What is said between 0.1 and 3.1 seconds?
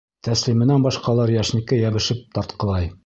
Тәслимәнән башҡалар йәшниккә йәбешеп тартҡылай.